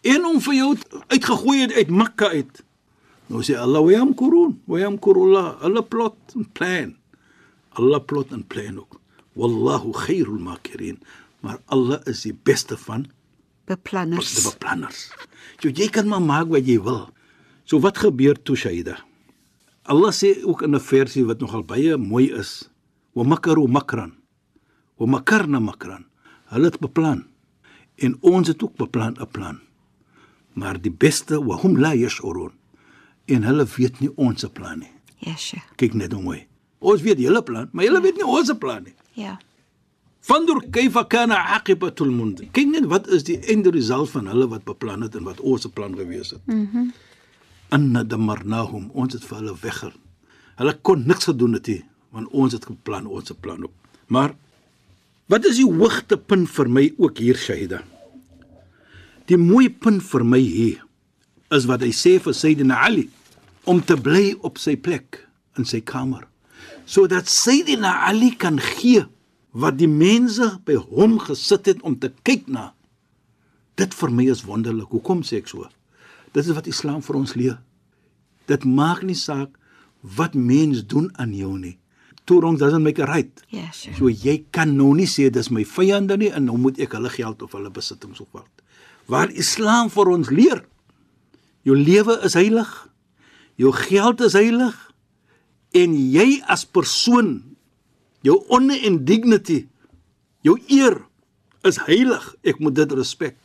en 0.01 0.25
om 0.25 0.39
vir 0.41 0.55
jou 0.57 0.69
uitgegooi 1.13 1.59
het 1.61 1.73
uit 1.77 1.89
Mekka 1.93 2.31
uit. 2.33 2.63
Nou 3.29 3.43
sê 3.45 3.55
Allah 3.55 3.83
wa 3.85 3.91
yamkurun 3.93 4.57
wa 4.67 4.79
yamkurullah. 4.81 5.61
Allah 5.61 5.85
plot 5.85 6.35
en 6.35 6.47
plan. 6.57 6.95
Allah 7.77 8.01
plot 8.03 8.33
en 8.35 8.41
plan 8.43 8.81
ook. 8.81 8.97
Wallahu 9.37 9.93
khairul 9.93 10.41
makirin. 10.41 10.97
Maar 11.41 11.61
Allah 11.65 12.01
is 12.09 12.25
die 12.25 12.33
beste 12.33 12.77
van 12.77 13.07
Beplanners. 13.69 14.33
die 14.35 14.43
beplanners. 14.49 15.11
So 15.61 15.69
jy 15.69 15.87
kan 15.89 16.09
maar 16.09 16.21
maak 16.21 16.49
wat 16.51 16.65
jy 16.67 16.81
wil. 16.81 17.07
So 17.63 17.79
wat 17.79 17.97
gebeur 18.01 18.35
toe 18.41 18.57
Shaida? 18.57 18.97
Allah 19.91 20.11
sê 20.15 20.29
ook 20.47 20.61
in 20.61 20.75
'n 20.75 20.79
versie 20.79 21.25
wat 21.25 21.39
nogal 21.39 21.63
baie 21.63 21.97
mooi 21.97 22.31
is, 22.41 22.69
wa 23.13 23.23
makaru 23.23 23.67
makran. 23.67 24.11
Wa 24.97 25.05
makarna 25.05 25.59
makran. 25.59 26.05
Hulle 26.51 26.65
het 26.65 26.79
beplan 26.79 27.25
en 27.95 28.17
ons 28.21 28.47
het 28.47 28.63
ook 28.63 28.75
beplan 28.75 29.15
'n 29.19 29.27
plan. 29.31 29.59
Maar 30.53 30.81
die 30.81 30.91
beste 30.91 31.43
wa 31.43 31.55
hum 31.61 31.77
la 31.79 31.93
yashurun. 31.93 32.51
En 33.25 33.43
hulle 33.43 33.65
weet 33.75 33.99
nie 33.99 34.11
ons 34.15 34.39
se 34.39 34.49
plan 34.49 34.79
nie. 34.79 34.91
Ja, 35.17 35.35
Sheikh. 35.35 35.75
Kyk 35.75 35.93
net 35.93 36.11
hoe 36.11 36.23
mooi. 36.23 36.47
Ons 36.79 37.01
weet 37.01 37.19
julle 37.19 37.43
plan, 37.43 37.69
maar 37.71 37.85
julle 37.85 38.01
weet 38.01 38.15
nie 38.15 38.25
ons 38.25 38.47
se 38.47 38.55
plan 38.55 38.83
nie. 38.83 38.93
Ja. 39.13 39.39
Fandur 40.19 40.63
kayfa 40.69 41.03
kana 41.03 41.35
aqibatul 41.35 42.11
mund. 42.11 42.41
Kyk 42.51 42.67
net 42.67 42.85
wat 42.85 43.07
is 43.07 43.23
die 43.23 43.39
eindresult 43.39 44.09
van 44.09 44.27
hulle 44.27 44.47
wat 44.47 44.63
beplan 44.63 45.01
het 45.01 45.15
en 45.15 45.23
wat 45.23 45.39
ons 45.39 45.61
se 45.61 45.69
plan 45.69 45.95
gewees 45.95 46.29
het. 46.29 46.45
Mhm. 46.45 46.77
Mm 46.77 46.91
Anna 47.71 48.03
damarnahum 48.03 48.89
ons 48.91 49.15
het 49.15 49.23
vir 49.23 49.39
hulle 49.39 49.55
wegger. 49.61 49.93
Hulle 50.59 50.73
kon 50.83 51.05
niks 51.07 51.29
gedoen 51.29 51.55
het 51.57 51.69
nie, 51.71 51.81
want 52.11 52.31
ons 52.35 52.55
het 52.55 52.67
geplan 52.67 53.07
ons 53.07 53.31
se 53.31 53.35
plan 53.37 53.63
op. 53.63 53.73
Maar 54.11 54.35
wat 55.31 55.47
is 55.47 55.61
die 55.61 55.67
hoogtepunt 55.67 56.51
vir 56.51 56.69
my 56.69 56.85
ook 56.99 57.21
hier 57.23 57.39
Shahida? 57.39 57.79
Die 59.31 59.39
mooi 59.39 59.69
punt 59.71 60.03
vir 60.03 60.25
my 60.27 60.41
hier 60.43 60.83
is 61.55 61.67
wat 61.69 61.83
hy 61.85 61.93
sê 61.95 62.17
vir 62.19 62.35
Sayyidina 62.35 62.81
Ali 62.83 63.07
om 63.69 63.79
te 63.83 63.95
bly 63.95 64.33
op 64.43 64.59
sy 64.59 64.75
plek 64.75 65.21
in 65.59 65.67
sy 65.67 65.79
kamer 65.85 66.27
sodat 66.91 67.29
Sayyidina 67.31 67.93
Ali 68.07 68.33
kan 68.35 68.59
gee 68.59 69.05
wat 69.51 69.77
die 69.79 69.89
mense 69.89 70.47
by 70.67 70.75
hom 70.75 71.17
gesit 71.23 71.67
het 71.69 71.83
om 71.87 71.97
te 71.99 72.11
kyk 72.27 72.47
na. 72.51 72.71
Dit 73.79 73.95
vir 73.95 74.11
my 74.11 74.27
is 74.31 74.43
wonderlik. 74.47 74.91
Hoekom 74.91 75.23
sê 75.27 75.41
ek 75.41 75.51
so? 75.51 75.67
Dit 76.31 76.47
is 76.47 76.55
wat 76.55 76.67
Islam 76.67 77.01
vir 77.03 77.19
ons 77.19 77.35
leer. 77.35 77.57
Dit 78.49 78.65
maak 78.65 79.03
nie 79.03 79.17
saak 79.17 79.57
wat 80.17 80.33
mens 80.33 80.85
doen 80.87 81.09
aan 81.21 81.33
jou 81.35 81.53
nie. 81.59 81.77
Two 82.25 82.39
wrongs 82.39 82.61
doesn't 82.61 82.83
make 82.83 83.01
a 83.01 83.05
right. 83.09 83.43
Ja, 83.49 83.67
Sheikh. 83.73 83.97
So 83.97 84.09
jy 84.09 84.43
kan 84.53 84.75
nou 84.77 84.93
nie 84.95 85.09
sê 85.09 85.29
dis 85.33 85.51
my 85.51 85.65
vyande 85.67 86.17
nie 86.21 86.31
en 86.31 86.47
nou 86.47 86.57
moet 86.61 86.79
ek 86.81 86.95
hulle 86.97 87.11
geld 87.11 87.41
of 87.41 87.55
hulle 87.57 87.71
besittings 87.73 88.21
opvat. 88.23 88.47
Waar 89.11 89.33
Islam 89.33 89.89
vir 89.91 90.11
ons 90.13 90.29
leer, 90.31 90.61
jou 91.67 91.75
lewe 91.75 92.19
is 92.25 92.37
heilig. 92.37 92.69
Jou 93.59 93.73
geld 93.75 94.21
is 94.25 94.37
heilig 94.37 94.77
en 95.77 95.95
jy 95.95 96.41
as 96.51 96.63
persoon 96.65 97.39
jou 98.25 98.37
honor 98.51 98.79
en 98.85 98.99
dignity, 99.05 99.65
jou 100.45 100.57
eer 100.69 100.99
is 101.67 101.79
heilig. 101.87 102.23
Ek 102.45 102.61
moet 102.61 102.77
dit 102.77 102.93
respek. 102.97 103.37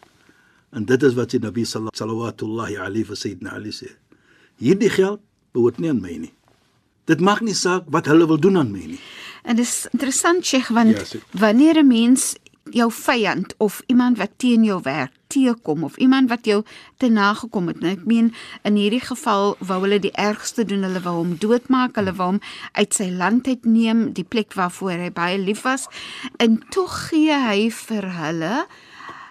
En 0.72 0.84
dit 0.84 1.02
is 1.02 1.14
wat 1.14 1.30
die 1.30 1.40
Nabi 1.40 1.64
sallallahu 1.64 2.76
alayhi 2.78 3.04
wa 3.08 3.14
sayyidina 3.14 3.50
Ali 3.54 3.70
sê. 3.72 3.90
Hierdie 4.58 4.90
geld 4.90 5.20
behoort 5.52 5.78
nie 5.78 5.88
aan 5.90 6.00
my 6.00 6.16
nie. 6.16 6.32
Dit 7.06 7.20
maak 7.20 7.40
nie 7.40 7.54
saak 7.54 7.84
wat 7.92 8.06
hulle 8.06 8.26
wil 8.26 8.38
doen 8.40 8.56
aan 8.58 8.72
my 8.72 8.84
nie. 8.86 9.00
En 9.44 9.56
dit 9.56 9.64
is 9.64 9.86
interessant 9.92 10.44
Sheikh 10.44 10.68
want 10.74 10.96
Ja, 10.96 11.04
sê- 11.04 11.22
wanneer 11.38 11.78
'n 11.78 11.86
mens 11.86 12.34
jou 12.70 12.90
vyand 12.92 13.54
of 13.58 13.82
iemand 13.86 14.18
wat 14.18 14.30
teen 14.38 14.64
jou 14.64 14.80
werk 14.82 15.12
teekom 15.28 15.84
of 15.84 15.96
iemand 15.96 16.28
wat 16.28 16.44
jou 16.44 16.64
te 16.96 17.08
nagekom 17.08 17.68
het. 17.68 17.80
Nou 17.80 17.92
ek 17.92 18.04
meen 18.06 18.34
in 18.64 18.74
hierdie 18.74 19.00
geval 19.00 19.56
wou 19.60 19.80
hulle 19.82 19.98
die 20.00 20.12
ergste 20.12 20.64
doen, 20.64 20.82
hulle 20.82 21.00
wou 21.00 21.14
hom 21.16 21.36
doodmaak, 21.38 21.94
hulle 21.96 22.12
wou 22.12 22.26
hom 22.30 22.40
uit 22.72 22.94
sy 22.94 23.10
land 23.10 23.46
uitneem, 23.46 24.12
die 24.12 24.24
plek 24.24 24.52
waarvoor 24.54 24.90
hy 24.90 25.10
baie 25.10 25.38
lief 25.38 25.62
was. 25.62 25.86
En 26.38 26.58
tog 26.70 27.08
gee 27.08 27.32
hy 27.32 27.70
vir 27.70 28.02
hulle 28.12 28.66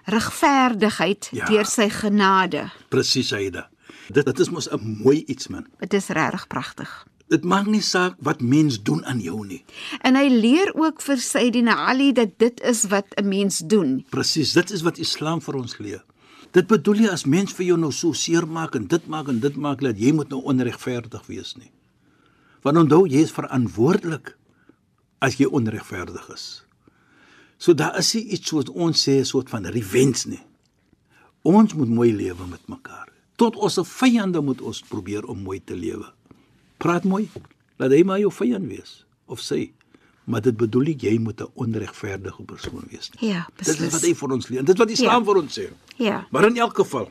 regverdigheid 0.05 1.29
Ja. 1.31 1.45
deur 1.45 1.65
sy 1.65 1.89
genade. 1.89 2.71
Presies, 2.89 3.33
Aida. 3.33 3.69
Dit 4.13 4.25
dit 4.25 4.39
is 4.39 4.49
mos 4.49 4.67
'n 4.71 4.97
mooi 5.03 5.23
iets 5.25 5.47
man. 5.47 5.65
Dit 5.79 5.93
is 5.93 6.07
regtig 6.07 6.47
pragtig. 6.47 7.05
Dit 7.27 7.43
maak 7.43 7.65
nie 7.65 7.81
saak 7.81 8.13
wat 8.19 8.41
mens 8.41 8.83
doen 8.83 9.05
aan 9.05 9.19
jou 9.19 9.45
nie. 9.47 9.65
En 10.01 10.15
hy 10.15 10.27
leer 10.29 10.73
ook 10.75 11.01
vir 11.01 11.17
Sayyidina 11.17 11.75
Ali 11.75 12.13
dat 12.13 12.37
dit 12.37 12.61
is 12.61 12.83
wat 12.85 13.05
'n 13.17 13.27
mens 13.27 13.57
doen. 13.65 14.05
Presies, 14.09 14.53
dit 14.53 14.71
is 14.71 14.81
wat 14.81 14.97
Islam 14.97 15.41
vir 15.41 15.55
ons 15.55 15.77
leer. 15.77 16.03
Dit 16.51 16.67
bedoel 16.67 16.93
nie 16.93 17.09
as 17.11 17.25
mens 17.25 17.51
vir 17.53 17.65
jou 17.65 17.77
nou 17.77 17.91
so 17.91 18.13
seer 18.13 18.47
maak 18.47 18.75
en 18.75 18.87
dit 18.87 19.07
maak 19.07 19.27
en 19.27 19.39
dit 19.39 19.55
maak 19.55 19.81
dat 19.81 19.97
jy 19.99 20.11
moet 20.11 20.29
nou 20.29 20.41
onregverdig 20.43 21.25
wees 21.27 21.55
nie. 21.55 21.71
Want 22.61 22.77
onthou 22.77 23.07
jy 23.07 23.17
is 23.21 23.31
verantwoordelik 23.31 24.37
as 25.19 25.35
jy 25.37 25.45
onregverdig 25.45 26.29
is. 26.33 26.64
So 27.57 27.73
daar 27.73 27.97
is 27.97 28.13
nie 28.13 28.23
iets 28.35 28.51
wat 28.51 28.69
ons 28.69 29.01
sê 29.07 29.19
'n 29.19 29.25
soort 29.25 29.49
van 29.49 29.65
revenge 29.65 30.27
nie. 30.29 30.41
Ons 31.43 31.73
moet 31.73 31.89
mooi 31.89 32.13
lewe 32.13 32.47
met 32.49 32.67
mekaar. 32.67 33.09
Tot 33.35 33.55
ons 33.55 33.79
vyande 33.83 34.41
moet 34.41 34.61
ons 34.61 34.81
probeer 34.81 35.25
om 35.25 35.41
mooi 35.43 35.59
te 35.63 35.75
lewe. 35.75 36.05
Praat 36.77 37.03
mooi. 37.03 37.29
Laat 37.77 37.91
hy 37.91 38.03
maar 38.03 38.19
jou 38.19 38.31
vyand 38.31 38.67
wees 38.67 39.05
of 39.27 39.39
sy. 39.39 39.71
Maar 40.25 40.41
dit 40.41 40.57
bedoel 40.57 40.81
nie 40.81 40.95
jy 40.99 41.17
moet 41.19 41.41
'n 41.41 41.47
onregverdige 41.53 42.43
persoon 42.43 42.83
wees 42.89 43.09
nie. 43.19 43.29
Ja, 43.29 43.47
Dit 43.57 43.67
is 43.67 43.73
beslis. 43.77 43.91
wat 43.91 44.01
hy 44.01 44.13
vir 44.15 44.31
ons 44.31 44.47
leer. 44.49 44.63
Dit 44.65 44.77
wat 44.77 44.89
Islam 44.89 45.23
Ja. 45.23 45.25
vir 45.33 45.41
ons 45.41 45.59
sê. 45.59 45.69
Ja. 45.97 46.27
Maar 46.31 46.45
in 46.47 46.57
elk 46.57 46.75
geval 46.75 47.09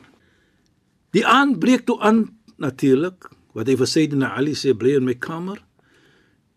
die 1.11 1.25
aand 1.25 1.59
breek 1.59 1.85
toe 1.85 1.99
aan 2.01 2.37
natuurlik 2.57 3.29
wat 3.53 3.67
hy 3.67 3.75
vir 3.77 3.87
Sayyidina 3.87 4.35
Ali 4.35 4.51
sê 4.53 4.73
bly 4.73 4.95
in 4.95 5.05
my 5.05 5.13
kamer 5.15 5.63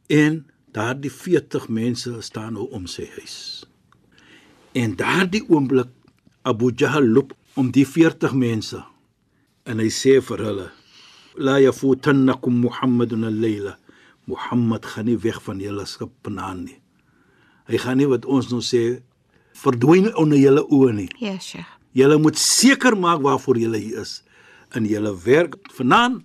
en 0.08 0.46
daardie 0.72 1.10
40 1.12 1.68
mense 1.68 2.20
staan 2.20 2.52
nou 2.52 2.68
om 2.70 2.86
sy 2.86 3.06
huis. 3.18 3.64
En 4.78 4.94
daardie 4.96 5.42
oomblik 5.48 5.90
Abu 6.46 6.70
Jahl 6.76 7.06
loop 7.14 7.34
om 7.58 7.72
die 7.74 7.86
40 7.86 8.34
mense 8.38 8.78
en 9.68 9.82
hy 9.82 9.88
sê 9.92 10.18
vir 10.24 10.42
hulle 10.46 10.66
la 11.48 11.56
yafutannakum 11.62 12.60
Muhammadun 12.62 13.26
al-layla 13.26 13.74
Muhammad 14.30 14.86
gaan 14.86 15.08
nie 15.08 15.16
weg 15.24 15.40
van 15.42 15.58
julle 15.62 15.86
skip 15.88 16.12
vanaand 16.26 16.68
nie. 16.68 16.76
Hy 17.68 17.80
gaan 17.82 17.98
nie 18.00 18.08
wat 18.10 18.28
ons 18.28 18.50
nou 18.52 18.60
sê 18.64 19.00
verdwyn 19.58 20.10
onder 20.20 20.38
julle 20.38 20.62
oë 20.62 20.92
nie. 20.94 21.08
Ja, 21.18 21.34
Sheikh. 21.40 21.70
Julle 21.96 22.18
moet 22.20 22.38
seker 22.38 22.94
maak 22.96 23.24
waarvoor 23.24 23.58
julle 23.58 23.80
hier 23.80 24.04
is. 24.04 24.20
In 24.76 24.86
julle 24.86 25.14
werk 25.24 25.56
vanaand 25.74 26.22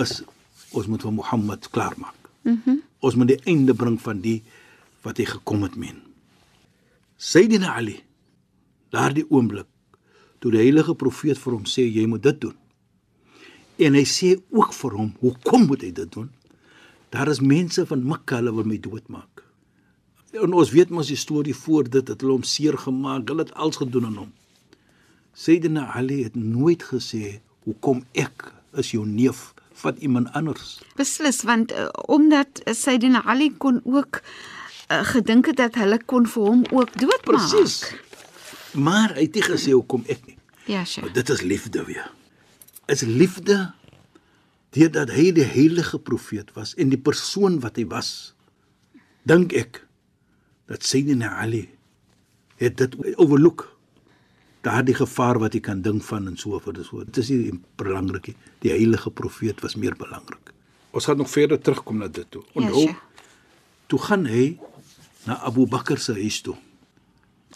is 0.00 0.22
ons 0.72 0.88
moet 0.88 1.02
vir 1.02 1.14
Mohammed 1.18 1.68
klaarmaak. 1.74 2.16
Mhm. 2.46 2.62
Mm 2.64 2.80
ons 3.02 3.16
moet 3.18 3.32
die 3.32 3.50
einde 3.50 3.74
bring 3.74 3.96
van 3.98 4.20
die 4.22 4.44
wat 5.02 5.18
hy 5.18 5.24
gekom 5.26 5.64
het 5.66 5.74
men. 5.74 5.96
Sayyidina 7.22 7.76
Ali 7.78 8.00
daardie 8.90 9.22
oomblik 9.30 9.68
toe 10.42 10.50
die 10.50 10.58
heilige 10.58 10.96
profeet 10.98 11.38
vir 11.38 11.54
hom 11.54 11.68
sê 11.70 11.84
jy 11.86 12.02
moet 12.10 12.24
dit 12.24 12.40
doen. 12.42 12.56
En 13.78 13.94
hy 13.94 14.02
sê 14.10 14.32
ook 14.50 14.72
vir 14.74 14.96
hom, 14.98 15.12
hoekom 15.20 15.68
moet 15.70 15.84
hy 15.86 15.92
dit 15.94 16.10
doen? 16.10 16.26
Daar 17.14 17.30
is 17.30 17.38
mense 17.38 17.84
van 17.86 18.02
Mekka 18.02 18.40
hulle 18.40 18.50
wil 18.56 18.66
my 18.66 18.80
doodmaak. 18.82 19.44
En 20.34 20.50
ons 20.50 20.72
weet 20.74 20.90
mos 20.90 21.12
die 21.12 21.20
storie 21.20 21.54
voor 21.54 21.86
dit 21.86 22.10
het 22.10 22.24
hulle 22.24 22.40
hom 22.40 22.46
seer 22.48 22.74
gemaak, 22.88 23.28
hulle 23.30 23.46
het 23.46 23.54
alles 23.54 23.78
gedoen 23.78 24.10
aan 24.10 24.18
hom. 24.24 24.32
Sayyidina 25.38 25.92
Ali 25.94 26.24
het 26.26 26.34
nooit 26.34 26.82
gesê 26.90 27.38
hoekom 27.68 28.02
ek 28.18 28.50
is 28.82 28.90
jou 28.96 29.06
neef 29.06 29.52
vat 29.84 30.02
iemand 30.02 30.34
anders. 30.34 30.80
Beslis 30.98 31.44
want 31.46 31.70
uh, 31.70 31.86
omdat 32.10 32.64
Sayyidina 32.66 33.22
Ali 33.22 33.52
kon 33.62 33.78
ook 33.86 34.24
uh, 34.92 35.00
gedink 35.08 35.46
het 35.50 35.56
dat 35.60 35.74
hulle 35.80 35.98
kon 36.04 36.26
vir 36.28 36.42
hom 36.48 36.64
ook 36.70 36.92
doodmaak. 37.00 37.24
Presies. 37.28 37.76
Maar 38.72 39.14
hy 39.18 39.26
het 39.26 39.34
nie 39.38 39.44
gesê 39.46 39.72
hoekom 39.76 40.04
ek 40.12 40.26
nie. 40.26 40.36
Ja, 40.70 40.84
Sheikh. 40.84 41.04
Maar 41.06 41.14
dit 41.16 41.28
is 41.34 41.40
liefde 41.42 41.84
weer. 41.84 42.10
Is 42.92 43.02
liefde 43.06 43.72
deurdat 44.72 45.10
hy 45.12 45.30
die 45.36 45.44
heilige 45.44 45.98
profeet 46.00 46.52
was 46.56 46.74
en 46.80 46.88
die 46.92 47.00
persoon 47.00 47.58
wat 47.60 47.76
hy 47.76 47.84
was. 47.90 48.32
Dink 49.28 49.52
ek 49.52 49.82
dat 50.70 50.84
Sayyidina 50.86 51.34
Ali 51.42 51.66
het 52.62 52.78
dit 52.80 52.96
overlook. 53.20 53.68
Daardie 54.62 54.94
gevaar 54.94 55.40
wat 55.42 55.56
jy 55.56 55.60
kan 55.66 55.82
dink 55.82 56.04
van 56.06 56.28
en 56.30 56.36
so 56.38 56.58
voort 56.62 56.78
en 56.78 56.86
so. 56.86 57.02
Dit 57.04 57.18
is 57.24 57.30
nie 57.34 57.56
belangrik 57.80 58.30
nie. 58.30 58.36
Die 58.62 58.70
heilige 58.70 59.10
profeet 59.10 59.60
was 59.64 59.74
meer 59.76 59.96
belangrik. 59.98 60.52
Ons 60.94 61.08
gaan 61.08 61.18
nog 61.18 61.30
verder 61.32 61.58
terugkom 61.58 61.98
na 61.98 62.08
dit 62.08 62.28
toe. 62.30 62.42
Ja, 62.52 62.60
Onthou, 62.62 62.84
Sheikh. 62.86 63.26
toe 63.90 63.98
gaan 64.06 64.24
hy 64.30 64.44
na 65.26 65.38
Abu 65.42 65.66
Bakr 65.66 65.98
se 65.98 66.12
huis 66.12 66.40
toe. 66.40 66.56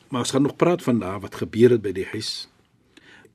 Maar 0.09 0.21
ons 0.21 0.31
gaan 0.31 0.43
nog 0.43 0.57
praat 0.57 0.83
van 0.83 0.99
daar 0.99 1.21
wat 1.21 1.35
gebeur 1.35 1.71
het 1.71 1.83
by 1.83 1.93
die 1.93 2.07
huis. 2.13 2.49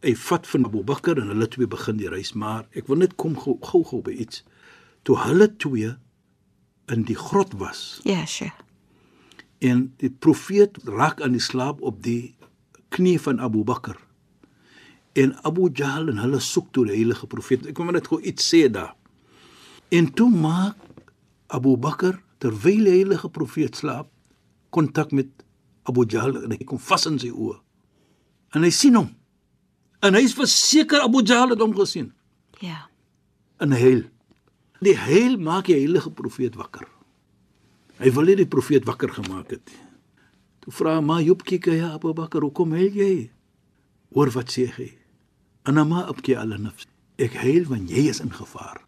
Hy 0.02 0.14
vat 0.18 0.48
van 0.48 0.66
Abu 0.66 0.84
Bakr 0.88 1.20
en 1.20 1.34
hulle 1.34 1.48
twee 1.52 1.68
begin 1.70 2.00
die 2.00 2.10
reis, 2.10 2.34
maar 2.34 2.66
ek 2.78 2.88
wil 2.90 3.02
net 3.04 3.18
kom 3.20 3.36
gou 3.38 3.58
gou 3.62 3.84
gou 3.86 4.02
by 4.06 4.16
iets. 4.24 4.44
Toe 5.04 5.18
hulle 5.26 5.50
twee 5.62 5.92
in 6.92 7.04
die 7.08 7.18
grot 7.18 7.54
was 7.60 8.00
Ja, 8.08 8.26
Sheikh. 8.26 8.58
En 9.62 9.92
die 10.02 10.10
profeet 10.10 10.80
raak 10.90 11.22
aan 11.22 11.36
die 11.38 11.44
slaap 11.44 11.84
op 11.86 12.00
die 12.04 12.34
knie 12.90 13.20
van 13.22 13.40
Abu 13.40 13.64
Bakar. 13.64 14.00
En 15.14 15.36
Abu 15.46 15.70
Jahl 15.70 16.10
en 16.10 16.18
hulle 16.24 16.40
soek 16.40 16.72
toe 16.74 16.88
die 16.88 16.96
heilige 16.96 17.28
profeet. 17.28 17.68
Ek 17.70 17.76
kom 17.78 17.92
net 17.94 18.10
gou 18.10 18.18
iets 18.24 18.48
sê 18.48 18.66
daar. 18.72 18.96
En 19.92 20.08
toe 20.16 20.32
maak 20.32 20.80
Abu 21.52 21.76
Bakar 21.78 22.18
terwyl 22.42 22.88
die 22.88 22.96
heilige 22.96 23.30
profeet 23.30 23.78
slaap 23.78 24.10
kontak 24.72 25.12
met 25.16 25.30
Abu 25.90 26.06
Jahl 26.08 26.38
en 26.44 26.54
hy 26.56 26.64
kom 26.68 26.80
vas 26.82 27.06
in 27.10 27.20
sy 27.22 27.32
oë. 27.32 27.58
En 28.56 28.66
hy 28.66 28.72
sien 28.76 28.96
hom. 28.98 29.10
En 30.02 30.18
hy 30.18 30.24
is 30.26 30.36
verseker 30.38 31.04
Abu 31.06 31.22
Jahl 31.24 31.54
het 31.54 31.62
hom 31.62 31.76
gesien. 31.78 32.12
Ja. 32.62 32.88
En 33.62 33.76
hy 33.76 33.82
huil. 33.82 34.02
Die 34.82 34.98
huil 34.98 35.38
maak 35.38 35.70
die 35.70 35.78
heilige 35.78 36.10
profeet 36.18 36.58
wakker. 36.58 36.88
Hy 38.02 38.10
wil 38.16 38.32
nie 38.32 38.40
die 38.40 38.50
profeet 38.50 38.88
wakker 38.90 39.14
gemaak 39.14 39.54
het 39.54 39.62
nie. 39.70 39.84
Toe 40.62 40.74
vra 40.74 40.96
ma 41.02 41.20
Job 41.22 41.44
kyk 41.46 41.72
ja 41.74 41.94
Abu 41.96 42.14
Bakar, 42.18 42.44
hoekom 42.46 42.74
huil 42.78 42.94
jy? 42.94 43.14
Hoor 44.14 44.30
wat 44.34 44.54
sê 44.54 44.68
hy? 44.76 44.90
Ana 45.70 45.86
ma 45.86 46.06
abki 46.10 46.36
ala 46.38 46.58
nafs. 46.58 46.88
Ek 47.22 47.38
huil 47.44 47.68
want 47.70 47.90
jy 47.90 48.08
is 48.10 48.22
in 48.22 48.34
gevaar. 48.34 48.82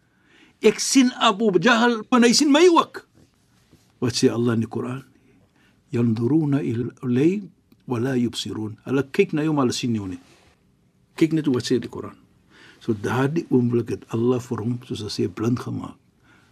Ek 0.62 0.78
sien 0.82 1.10
Abu 1.22 1.50
Jahl 1.62 2.00
en 2.10 2.26
hy 2.26 2.32
sien 2.34 2.50
my 2.50 2.66
ook. 2.74 3.04
Wat 4.02 4.18
sê 4.18 4.30
Allah 4.30 4.58
in 4.58 4.66
die 4.66 4.70
Koran? 4.70 5.02
Yanduruna 5.94 6.60
ilay 6.62 7.42
wa 7.86 7.98
la 8.00 8.14
yubsirun. 8.18 8.76
Hulle 8.86 9.04
kyk 9.12 9.32
na 9.32 9.44
jou 9.46 9.54
maar 9.54 9.66
hulle 9.68 9.76
sien 9.76 9.94
jou 9.94 10.06
nie. 10.08 10.20
Kyk 11.18 11.32
net 11.36 11.48
wat 11.52 11.68
sê 11.68 11.78
die 11.80 11.90
Koran. 11.90 12.16
So 12.82 12.92
daardie 12.92 13.46
oomblik 13.50 13.92
het 13.94 14.04
Allah 14.12 14.40
vir 14.42 14.62
hom 14.64 14.78
soos 14.88 15.04
hy 15.06 15.12
sê 15.12 15.28
blind 15.30 15.62
gemaak. 15.62 15.96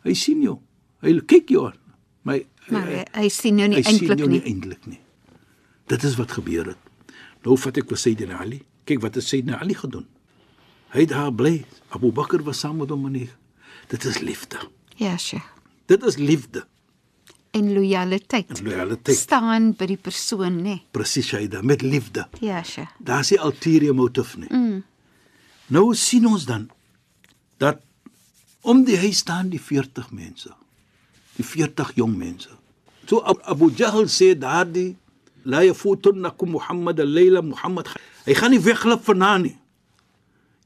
Hy 0.07 0.15
sien 0.19 0.43
jou. 0.45 0.59
Hy 1.03 1.19
kyk 1.29 1.51
jou 1.51 1.67
aan. 1.71 1.79
My 2.25 2.45
Maar 2.71 2.87
hy, 2.87 2.99
hy 3.19 3.29
sien 3.35 3.59
jou 3.59 3.67
nie 3.69 3.81
hy 3.81 3.83
sien 3.83 3.97
eintlik 3.99 4.21
jou 4.23 4.29
nie 4.31 4.39
nie. 4.39 4.53
eintlik 4.53 4.85
nie. 4.87 5.01
Dit 5.91 6.05
is 6.07 6.15
wat 6.21 6.31
gebeur 6.37 6.69
het. 6.71 6.91
Nou 7.43 7.57
vat 7.59 7.79
ek 7.83 7.89
vir 7.91 7.99
Sayyidina 7.99 8.39
Ali. 8.39 8.61
Kyk 8.87 9.03
wat 9.03 9.19
het 9.19 9.27
Sayyidina 9.27 9.59
Ali 9.61 9.75
gedoen. 9.75 10.07
Hy 10.95 11.01
het 11.03 11.11
daar 11.11 11.33
bly. 11.35 11.65
Abu 11.91 12.13
Bakr 12.15 12.45
was 12.47 12.61
saam 12.63 12.79
met 12.79 12.91
hom 12.95 13.09
hy. 13.11 13.27
Dit 13.91 14.05
is 14.05 14.21
liefde. 14.23 14.61
Ja, 14.97 15.17
Sheikh. 15.19 15.49
Dit 15.91 16.05
is 16.07 16.17
liefde. 16.17 16.63
En 17.53 17.67
lojaliteit. 17.75 18.49
En 18.59 18.65
lojaliteit. 18.65 19.17
Staan 19.19 19.73
by 19.77 19.87
die 19.91 19.99
persoon, 20.01 20.55
nê? 20.65 20.79
Presies 20.97 21.27
Shaida 21.29 21.61
met 21.63 21.83
liefde. 21.85 22.25
Ja, 22.41 22.63
Sheikh. 22.65 22.89
Daar's 22.99 23.31
nie 23.35 23.39
ulterior 23.45 23.95
motief 23.95 24.37
nie. 24.41 24.49
Mm. 24.49 24.81
Nou 25.73 25.93
sien 25.97 26.27
ons 26.29 26.47
dan 26.49 26.69
dat 27.61 27.81
om 28.63 28.81
die 28.85 28.97
huis 28.97 29.21
staan 29.25 29.49
die 29.53 29.61
40 29.61 30.11
mense. 30.17 30.51
Die 31.37 31.45
40 31.45 31.93
jong 32.01 32.17
mense. 32.17 32.49
So 33.09 33.21
Ab- 33.21 33.43
Abu 33.45 33.69
Jahl 33.77 34.09
sê 34.09 34.33
daardie 34.39 34.97
la 35.45 35.61
yafutunnakum 35.67 36.51
Muhammad 36.57 37.01
al-layla 37.03 37.43
Muhammad 37.43 37.89
hy 38.27 38.35
gaan 38.39 38.51
nie 38.55 38.61
weglip 38.63 39.03
vanaand 39.05 39.45
nie. 39.49 39.57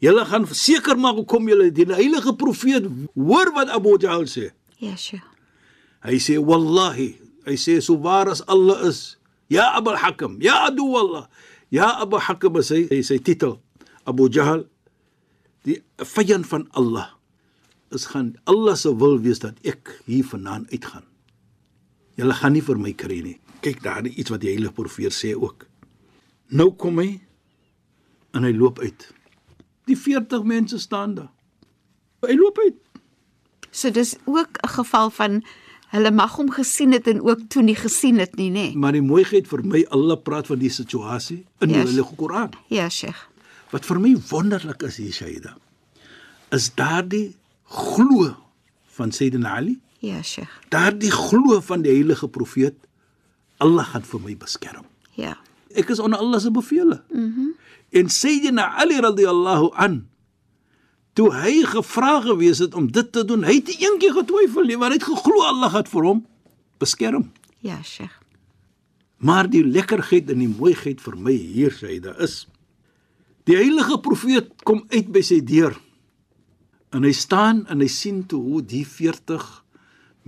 Julle 0.04 0.26
gaan 0.28 0.44
seker 0.52 0.98
maak 1.00 1.16
hoe 1.16 1.24
kom 1.24 1.46
julle 1.48 1.70
die 1.72 1.86
heilige 1.88 2.34
profeet 2.36 2.84
hoor 3.16 3.50
wat 3.56 3.72
Abu 3.74 3.96
Jahl 3.98 4.26
sê. 4.30 4.50
Ja, 4.78 4.94
Sheikh. 4.96 5.24
Hy 6.06 6.18
sê 6.22 6.38
wallahi, 6.38 7.16
hy 7.46 7.56
sê 7.58 7.80
so 7.82 7.98
waar 7.98 8.30
as 8.30 8.42
Allah 8.46 8.78
is. 8.86 9.18
Ja 9.50 9.74
Abu 9.74 9.90
al-Hakam, 9.90 10.38
ja 10.42 10.70
adu 10.70 10.86
wallah. 10.94 11.26
Ja 11.70 11.98
Abu 11.98 12.18
Hakam 12.22 12.58
is 12.62 12.70
hy, 12.70 12.86
sy 13.02 13.18
titel. 13.18 13.58
Abu 14.06 14.30
Jahl 14.30 14.66
die 15.66 15.82
vyand 15.98 16.46
van 16.46 16.68
Allah 16.78 17.10
is 17.90 18.06
gaan 18.12 18.36
Allah 18.46 18.76
se 18.78 18.92
wil 18.94 19.18
wees 19.22 19.42
dat 19.42 19.58
ek 19.66 19.90
hier 20.06 20.26
vanaand 20.26 20.70
uitgaan. 20.70 21.02
Julle 22.16 22.34
gaan 22.38 22.54
nie 22.54 22.62
vir 22.62 22.78
my 22.78 22.92
kry 22.94 23.18
nie. 23.22 23.38
Kyk 23.66 23.82
daar 23.82 24.06
iets 24.06 24.30
wat 24.30 24.44
die 24.44 24.52
heilige 24.54 24.74
profeet 24.78 25.14
sê 25.14 25.34
ook. 25.34 25.66
Nou 26.54 26.70
kom 26.78 27.02
hy 27.02 27.18
en 28.36 28.46
hy 28.46 28.54
loop 28.54 28.78
uit. 28.78 29.08
Die 29.90 29.98
40 29.98 30.46
mense 30.46 30.78
staan 30.82 31.18
daar. 31.18 31.32
Hy 32.26 32.38
loop 32.38 32.58
uit. 32.62 32.78
So 33.70 33.90
dis 33.90 34.16
ook 34.24 34.58
'n 34.62 34.68
geval 34.78 35.10
van 35.10 35.42
hulle 35.96 36.10
mag 36.14 36.34
hom 36.38 36.50
gesien 36.54 36.92
het 36.96 37.06
en 37.10 37.20
ook 37.24 37.46
toe 37.52 37.62
nie 37.66 37.74
gesien 37.76 38.18
het 38.22 38.36
nie, 38.38 38.50
nê? 38.54 38.66
Maar 38.76 38.92
die 38.96 39.02
mooiheid 39.04 39.48
vir 39.50 39.62
my 39.64 39.82
Allah 39.94 40.16
praat 40.22 40.46
van 40.50 40.58
die 40.60 40.70
situasie 40.72 41.42
in 41.60 41.68
die 41.72 41.76
Yes. 41.76 41.88
Heilige 41.90 42.14
Koran. 42.16 42.52
Ja, 42.72 42.88
Sheikh. 42.88 43.24
Wat 43.72 43.84
vir 43.88 43.98
my 44.00 44.14
wonderlik 44.30 44.82
is 44.86 44.96
hier 45.02 45.12
Shaida, 45.12 45.56
is 46.54 46.70
daardie 46.78 47.34
glo 47.66 48.30
van 48.96 49.12
Sayyidina 49.12 49.56
Ali, 49.56 49.78
Ja, 50.00 50.22
Sheikh. 50.22 50.52
daardie 50.70 51.10
glo 51.10 51.60
van 51.60 51.82
die 51.82 51.90
heilige 51.92 52.28
profeet 52.28 52.74
Allah 53.58 53.84
gaan 53.88 54.02
vir 54.04 54.20
my 54.20 54.36
beskerm. 54.36 54.84
Ja. 55.16 55.36
Ek 55.74 55.88
is 55.90 55.98
onder 55.98 56.18
Allah 56.18 56.40
se 56.40 56.50
bevele. 56.50 57.02
Mhm. 57.10 57.22
Mm 57.24 57.54
en 57.96 58.08
Sayyidina 58.10 58.74
Ali 58.82 58.98
radhiyallahu 59.00 59.70
an 59.78 60.08
toe 61.16 61.30
hy 61.32 61.62
gevra 61.64 62.18
gewees 62.24 62.60
het 62.60 62.74
om 62.76 62.90
dit 62.92 63.08
te 63.12 63.24
doen, 63.24 63.44
hy 63.46 63.58
het 63.58 63.70
nie 63.70 63.78
eendag 63.86 64.18
getwyfel 64.18 64.68
nie, 64.68 64.76
maar 64.76 64.92
hy 64.92 65.00
het 65.00 65.08
geglo 65.08 65.46
Allah 65.48 65.72
gaan 65.72 65.88
vir 65.88 66.08
hom 66.10 66.22
beskerm. 66.82 67.30
Ja, 67.64 67.80
Sheikh. 67.82 68.12
Maar 69.16 69.48
die 69.48 69.64
lekkerheid 69.64 70.28
en 70.30 70.42
die 70.44 70.50
mooiheid 70.50 71.00
vir 71.00 71.16
my 71.16 71.32
hier 71.32 71.72
daar 72.04 72.20
is 72.20 72.44
die 73.48 73.56
heilige 73.56 73.96
profeet 74.04 74.50
kom 74.66 74.84
uit 74.92 75.08
by 75.14 75.22
sy 75.24 75.40
deur 75.40 75.76
en 76.92 77.06
hy 77.06 77.12
staan 77.16 77.64
en 77.72 77.80
hy 77.80 77.88
sien 77.88 78.26
toe 78.28 78.42
hoe 78.42 78.60
die 78.60 78.84
40 78.84 79.46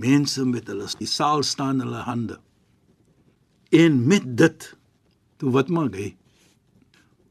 mense 0.00 0.44
met 0.46 0.70
hulle 0.70 0.88
die 0.98 1.10
saal 1.10 1.42
staan 1.42 1.82
hulle 1.82 2.04
hande. 2.06 2.38
En 3.74 4.06
met 4.08 4.24
dit 4.38 4.68
toe 5.36 5.52
wat 5.52 5.68
maak 5.68 5.98
hy? 5.98 6.14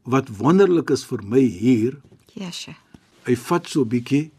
Wat 0.06 0.30
wonderlik 0.38 0.92
is 0.94 1.02
vir 1.08 1.24
my 1.24 1.42
hier, 1.42 1.98
Ja, 2.38 2.52
Sheikh. 2.54 2.87
Hy 3.28 3.36
vat 3.36 3.68
so 3.68 3.84
'n 3.84 3.88
bietjie 3.92 4.30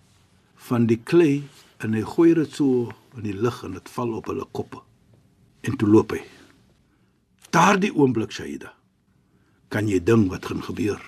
van 0.68 0.88
die 0.90 0.98
klei 0.98 1.44
en 1.80 1.94
hy 1.94 2.02
gooi 2.02 2.34
dit 2.34 2.52
so 2.52 2.90
in 3.18 3.24
die 3.24 3.38
lug 3.38 3.64
en 3.64 3.78
dit 3.78 3.90
val 3.90 4.14
op 4.18 4.26
hulle 4.26 4.46
koppe. 4.52 4.82
En 5.62 5.78
toe 5.78 5.90
loop 5.90 6.12
hy. 6.12 6.22
Daardie 7.52 7.94
oomblik 7.94 8.32
Shaida 8.32 8.74
kan 9.70 9.88
jy 9.88 10.00
ding 10.04 10.30
wat 10.30 10.46
gaan 10.46 10.64
gebeur. 10.64 11.02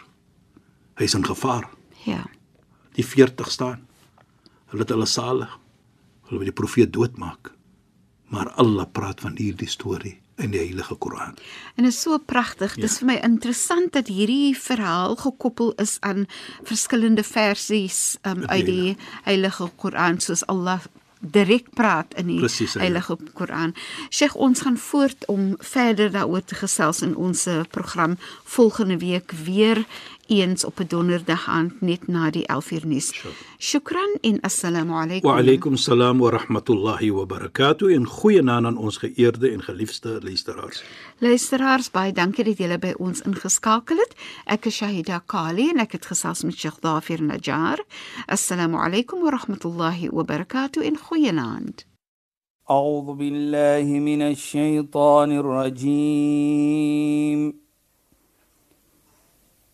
Hy's 0.96 1.15
in 1.17 1.26
gevaar. 1.26 1.70
Ja. 2.06 2.30
Die 2.94 3.06
40 3.06 3.52
staan. 3.52 3.88
Hulle 4.70 4.86
het 4.86 4.89
hulle 4.89 5.06
sale. 5.06 5.50
Hulle 6.30 6.38
wil 6.38 6.52
die 6.52 6.62
profeet 6.62 6.94
doodmaak. 6.94 7.54
Maar 8.30 8.54
Allah 8.62 8.86
praat 8.91 9.20
van 9.22 9.36
hierdie 9.38 9.70
storie 9.70 10.21
in 10.41 10.54
die 10.54 10.60
heilige 10.60 10.95
Koran. 10.95 11.36
En 11.75 11.84
dit 11.86 11.93
is 11.93 12.01
so 12.01 12.17
pragtig. 12.17 12.75
Ja. 12.75 12.82
Dis 12.86 12.99
vir 13.01 13.12
my 13.12 13.17
interessant 13.25 13.93
dat 13.93 14.10
hierdie 14.12 14.56
verhaal 14.58 15.15
gekoppel 15.19 15.73
is 15.82 15.97
aan 15.99 16.25
verskillende 16.67 17.23
versies 17.23 18.17
um, 18.27 18.45
uit 18.45 18.65
die 18.65 18.97
Heilige 19.23 19.69
Koran 19.75 20.19
soos 20.19 20.45
Allah 20.51 20.82
direk 21.21 21.69
praat 21.77 22.15
in 22.17 22.32
die 22.32 22.39
Presies, 22.41 22.73
ja. 22.73 22.82
Heilige 22.82 23.17
Koran. 23.38 23.75
Sheikh, 24.10 24.36
ons 24.36 24.63
gaan 24.65 24.77
voort 24.77 25.25
om 25.30 25.54
verder 25.60 26.10
daaroor 26.12 26.43
te 26.43 26.58
gesels 26.58 27.04
in 27.06 27.13
ons 27.15 27.45
eh, 27.45 27.62
program 27.69 28.17
volgende 28.43 28.97
week 28.97 29.32
weer 29.45 29.86
eens 30.31 30.64
op 30.64 30.79
'n 30.81 30.87
donderdag 30.88 31.49
aand 31.49 31.81
net 31.81 32.07
na 32.07 32.31
die 32.31 32.47
11uur 32.53 32.87
nuus. 32.87 33.25
Shukran 33.59 34.19
en 34.21 34.40
assalamu 34.40 34.92
alaykum. 34.92 35.31
Wa 35.31 35.37
alaykum 35.38 35.77
salaam 35.77 36.19
wa 36.19 36.31
rahmatullahi 36.31 37.11
wa 37.12 37.25
barakatuh 37.27 37.95
en 37.95 38.07
goeienaand 38.07 38.66
aan 38.66 38.77
ons 38.77 38.97
geëerde 38.97 39.51
en 39.51 39.62
geliefde 39.62 40.19
luisteraars. 40.23 40.85
Luisteraars, 41.19 41.90
baie 41.90 42.12
dankie 42.12 42.45
dat 42.45 42.59
julle 42.59 42.79
by 42.79 42.95
ons 42.99 43.21
ingeskakel 43.21 43.97
het. 43.97 44.14
Ek 44.45 44.66
is 44.66 44.77
Shahida 44.77 45.23
Kali 45.27 45.69
en 45.71 45.79
ek 45.79 45.92
het 45.92 46.07
gesels 46.07 46.42
met 46.42 46.59
Sheikh 46.59 46.81
Dafir 46.81 47.23
Najjar. 47.23 47.85
Assalamu 48.27 48.77
alaykum 48.77 49.21
wa 49.21 49.31
rahmatullahi 49.31 50.09
wa 50.11 50.23
barakatuh 50.25 50.85
en 50.85 50.99
goeienaand. 50.99 51.87
أعوذ 52.71 53.14
بالله 53.14 53.99
من 54.01 54.23
الشيطان 54.23 55.33
الرجيم 55.38 56.47